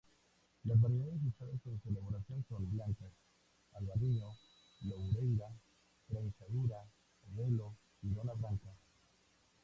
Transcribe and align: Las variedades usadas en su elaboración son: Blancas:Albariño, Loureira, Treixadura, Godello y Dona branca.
Las 0.63 0.81
variedades 0.81 1.21
usadas 1.27 1.59
en 1.63 1.79
su 1.79 1.89
elaboración 1.89 2.43
son: 2.49 2.67
Blancas:Albariño, 2.71 4.31
Loureira, 4.85 5.45
Treixadura, 6.07 6.79
Godello 7.27 7.75
y 8.01 8.09
Dona 8.09 8.33
branca. 8.33 8.75